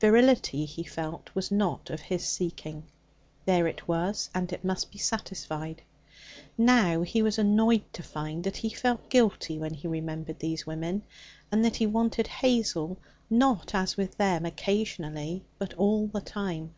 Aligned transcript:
Virility, 0.00 0.64
he 0.64 0.84
felt, 0.84 1.30
was 1.34 1.50
not 1.50 1.90
of 1.90 2.02
his 2.02 2.24
seeking. 2.24 2.84
There 3.46 3.66
it 3.66 3.88
was, 3.88 4.30
and 4.32 4.52
it 4.52 4.64
must 4.64 4.92
be 4.92 4.98
satisfied. 4.98 5.82
Now 6.56 7.02
he 7.02 7.20
was 7.20 7.36
annoyed 7.36 7.82
to 7.94 8.02
find 8.04 8.44
that 8.44 8.58
he 8.58 8.70
felt 8.70 9.10
guilty 9.10 9.58
when 9.58 9.74
he 9.74 9.88
remembered 9.88 10.38
these 10.38 10.64
women, 10.68 11.02
and 11.50 11.64
that 11.64 11.74
he 11.74 11.86
wanted 11.88 12.28
Hazel, 12.28 12.96
not, 13.28 13.74
as 13.74 13.96
with 13.96 14.16
them, 14.18 14.46
occasionally, 14.46 15.42
but 15.58 15.74
all 15.74 16.06
the 16.06 16.20
time. 16.20 16.72